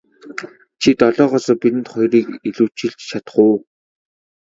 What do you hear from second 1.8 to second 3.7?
хоёрыг илүүчилж чадах уу.